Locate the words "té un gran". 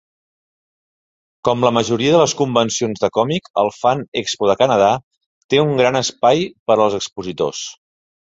5.55-6.01